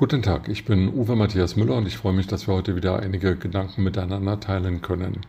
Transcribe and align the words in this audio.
Guten 0.00 0.22
Tag, 0.22 0.48
ich 0.48 0.64
bin 0.64 0.88
Uwe 0.94 1.14
Matthias 1.14 1.56
Müller 1.56 1.76
und 1.76 1.86
ich 1.86 1.98
freue 1.98 2.14
mich, 2.14 2.26
dass 2.26 2.48
wir 2.48 2.54
heute 2.54 2.74
wieder 2.74 3.00
einige 3.00 3.36
Gedanken 3.36 3.82
miteinander 3.82 4.40
teilen 4.40 4.80
können. 4.80 5.20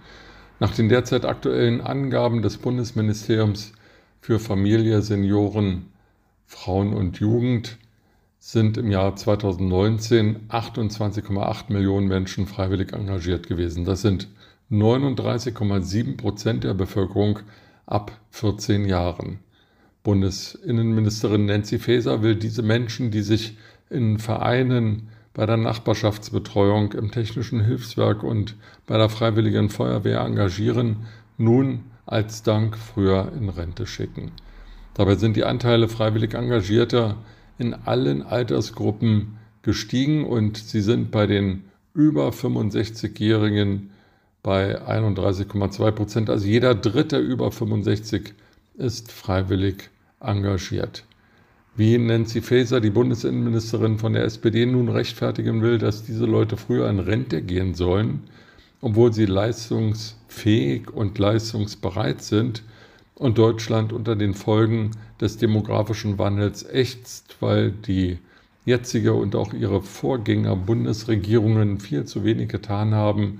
Nach 0.62 0.74
den 0.74 0.88
derzeit 0.88 1.26
aktuellen 1.26 1.82
Angaben 1.82 2.42
des 2.42 2.58
Bundesministeriums 2.58 3.74
für 4.22 4.40
Familie, 4.40 5.02
Senioren, 5.02 5.88
Frauen 6.46 6.94
und 6.94 7.20
Jugend 7.20 7.80
sind 8.40 8.78
im 8.78 8.90
Jahr 8.90 9.14
2019 9.14 10.48
28,8 10.48 11.74
Millionen 11.74 12.08
Menschen 12.08 12.48
freiwillig 12.48 12.94
engagiert 12.94 13.48
gewesen. 13.48 13.84
Das 13.84 14.02
sind 14.02 14.30
39,7 14.72 16.16
Prozent 16.16 16.64
der 16.64 16.76
Bevölkerung 16.76 17.40
ab 17.88 18.14
14 18.30 18.86
Jahren. 18.86 19.40
Bundesinnenministerin 20.04 21.46
Nancy 21.46 21.78
Faeser 21.78 22.24
will 22.24 22.38
diese 22.38 22.64
Menschen, 22.64 23.12
die 23.12 23.22
sich 23.22 23.58
in 23.92 24.18
Vereinen, 24.18 25.10
bei 25.34 25.46
der 25.46 25.58
Nachbarschaftsbetreuung, 25.58 26.94
im 26.94 27.12
technischen 27.12 27.64
Hilfswerk 27.64 28.24
und 28.24 28.56
bei 28.88 28.98
der 28.98 29.10
Freiwilligen 29.10 29.70
Feuerwehr 29.70 30.22
engagieren, 30.22 31.08
nun 31.38 31.84
als 32.06 32.44
Dank 32.44 32.78
früher 32.78 33.32
in 33.38 33.50
Rente 33.50 33.86
schicken. 33.86 34.32
Dabei 34.94 35.16
sind 35.16 35.38
die 35.38 35.46
Anteile 35.46 35.88
freiwillig 35.88 36.34
Engagierter 36.34 37.18
in 37.58 37.74
allen 37.74 38.24
Altersgruppen 38.24 39.38
gestiegen 39.62 40.26
und 40.26 40.58
sie 40.58 40.82
sind 40.82 41.12
bei 41.12 41.28
den 41.28 41.64
über 41.94 42.30
65-Jährigen 42.30 43.92
bei 44.44 44.82
31,2 44.82 45.92
Prozent. 45.92 46.30
Also 46.30 46.48
jeder 46.48 46.76
Dritte 46.76 47.20
über 47.20 47.52
65 47.52 48.34
ist 48.76 49.12
freiwillig 49.12 49.90
engagiert. 50.20 51.04
Wie 51.74 51.98
Nancy 51.98 52.42
Faeser, 52.42 52.82
die 52.82 52.90
Bundesinnenministerin 52.90 53.98
von 53.98 54.12
der 54.12 54.26
SPD, 54.26 54.66
nun 54.66 54.90
rechtfertigen 54.90 55.62
will, 55.62 55.78
dass 55.78 56.04
diese 56.04 56.26
Leute 56.26 56.58
früher 56.58 56.90
in 56.90 57.00
Rente 57.00 57.42
gehen 57.42 57.76
sollen, 57.76 58.24
obwohl 58.82 59.14
sie 59.14 59.26
leistungsfähig 59.26 60.92
und 60.92 61.18
leistungsbereit 61.18 62.24
sind 62.24 62.64
und 63.16 63.38
Deutschland 63.38 63.94
unter 63.94 64.18
den 64.18 64.34
Folgen 64.34 64.92
des 65.22 65.38
demografischen 65.38 66.18
Wandels 66.18 66.68
ächzt, 66.70 67.38
weil 67.40 67.72
die 67.72 68.20
jetzige 68.66 69.14
und 69.14 69.34
auch 69.38 69.54
ihre 69.54 69.82
Vorgänger 69.82 70.58
Bundesregierungen 70.58 71.80
viel 71.80 72.04
zu 72.04 72.26
wenig 72.26 72.50
getan 72.50 72.94
haben, 72.94 73.40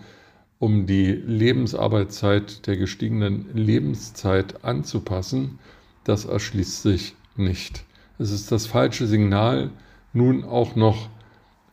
um 0.58 0.86
die 0.86 1.12
Lebensarbeitszeit 1.12 2.66
der 2.66 2.78
gestiegenen 2.78 3.48
Lebenszeit 3.54 4.64
anzupassen, 4.64 5.60
das 6.06 6.24
erschließt 6.24 6.82
sich 6.82 7.16
nicht. 7.36 7.84
Es 8.22 8.30
ist 8.30 8.52
das 8.52 8.68
falsche 8.68 9.08
Signal, 9.08 9.72
nun 10.14 10.44
auch 10.44 10.76
noch 10.76 11.10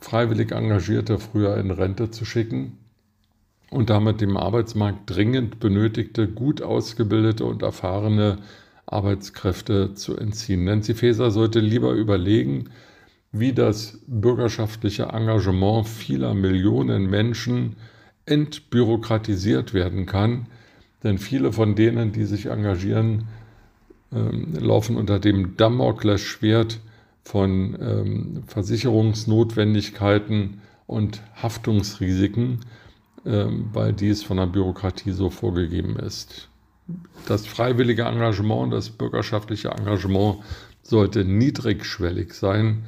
freiwillig 0.00 0.50
Engagierte 0.52 1.18
früher 1.18 1.58
in 1.58 1.70
Rente 1.70 2.10
zu 2.10 2.24
schicken 2.24 2.78
und 3.70 3.90
damit 3.90 4.22
dem 4.22 4.38
Arbeitsmarkt 4.38 5.00
dringend 5.04 5.60
benötigte, 5.60 6.26
gut 6.26 6.62
ausgebildete 6.62 7.44
und 7.44 7.60
erfahrene 7.60 8.38
Arbeitskräfte 8.86 9.92
zu 9.92 10.16
entziehen. 10.16 10.64
Nancy 10.64 10.94
Faeser 10.94 11.30
sollte 11.32 11.60
lieber 11.60 11.92
überlegen, 11.92 12.70
wie 13.30 13.52
das 13.52 14.00
bürgerschaftliche 14.06 15.02
Engagement 15.02 15.86
vieler 15.86 16.32
Millionen 16.32 17.10
Menschen 17.10 17.76
entbürokratisiert 18.24 19.74
werden 19.74 20.06
kann, 20.06 20.46
denn 21.02 21.18
viele 21.18 21.52
von 21.52 21.74
denen, 21.74 22.12
die 22.12 22.24
sich 22.24 22.46
engagieren, 22.46 23.24
ähm, 24.12 24.54
laufen 24.58 24.96
unter 24.96 25.18
dem 25.18 25.56
Damoklesschwert 25.56 26.80
von 27.22 27.76
ähm, 27.80 28.42
Versicherungsnotwendigkeiten 28.46 30.62
und 30.86 31.20
Haftungsrisiken, 31.42 32.60
ähm, 33.26 33.68
weil 33.72 33.92
dies 33.92 34.22
von 34.22 34.38
der 34.38 34.46
Bürokratie 34.46 35.12
so 35.12 35.28
vorgegeben 35.28 35.98
ist. 35.98 36.48
Das 37.26 37.46
freiwillige 37.46 38.04
Engagement, 38.04 38.72
das 38.72 38.88
bürgerschaftliche 38.88 39.68
Engagement 39.68 40.38
sollte 40.82 41.24
niedrigschwellig 41.24 42.32
sein 42.32 42.84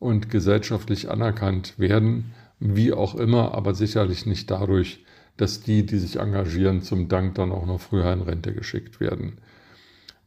und 0.00 0.28
gesellschaftlich 0.28 1.08
anerkannt 1.08 1.78
werden, 1.78 2.32
wie 2.58 2.92
auch 2.92 3.14
immer, 3.14 3.54
aber 3.54 3.74
sicherlich 3.74 4.26
nicht 4.26 4.50
dadurch, 4.50 5.04
dass 5.36 5.60
die, 5.60 5.86
die 5.86 5.98
sich 5.98 6.18
engagieren, 6.18 6.82
zum 6.82 7.08
Dank 7.08 7.36
dann 7.36 7.52
auch 7.52 7.66
noch 7.66 7.80
früher 7.80 8.12
in 8.12 8.22
Rente 8.22 8.52
geschickt 8.52 8.98
werden. 8.98 9.38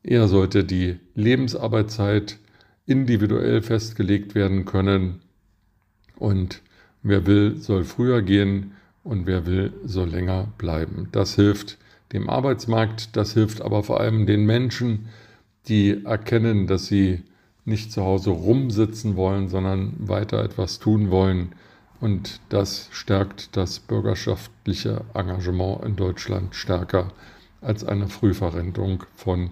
Eher 0.07 0.29
sollte 0.29 0.63
die 0.63 0.99
Lebensarbeitszeit 1.15 2.39
individuell 2.85 3.61
festgelegt 3.61 4.35
werden 4.35 4.63
können 4.63 5.19
und 6.15 6.61
wer 7.03 7.27
will, 7.27 7.57
soll 7.57 7.83
früher 7.83 8.21
gehen 8.21 8.71
und 9.03 9.25
wer 9.25 9.45
will, 9.45 9.73
soll 9.83 10.07
länger 10.07 10.47
bleiben. 10.57 11.09
Das 11.11 11.35
hilft 11.35 11.77
dem 12.13 12.29
Arbeitsmarkt, 12.29 13.17
das 13.17 13.33
hilft 13.33 13.61
aber 13.61 13.83
vor 13.83 13.99
allem 13.99 14.25
den 14.25 14.45
Menschen, 14.45 15.09
die 15.67 16.05
erkennen, 16.05 16.67
dass 16.67 16.85
sie 16.85 17.23
nicht 17.65 17.91
zu 17.91 18.01
Hause 18.01 18.29
rumsitzen 18.29 19.17
wollen, 19.17 19.49
sondern 19.49 19.93
weiter 19.99 20.41
etwas 20.41 20.79
tun 20.79 21.11
wollen. 21.11 21.49
Und 21.99 22.39
das 22.47 22.87
stärkt 22.93 23.57
das 23.57 23.81
bürgerschaftliche 23.81 25.01
Engagement 25.13 25.83
in 25.83 25.97
Deutschland 25.97 26.55
stärker 26.55 27.11
als 27.59 27.83
eine 27.83 28.07
Frühverrentung 28.07 29.03
von 29.13 29.51